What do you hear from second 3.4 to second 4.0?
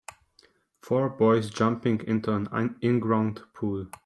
pool.